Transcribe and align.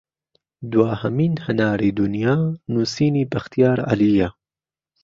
دواهەمین 0.71 1.33
هەناری 1.45 1.95
دونیا 1.99 2.35
نوسینی 2.73 3.29
بەختیار 3.31 3.79
عەلییە 3.89 4.29